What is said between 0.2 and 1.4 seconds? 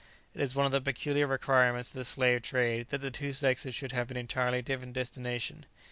It is one of the peculiar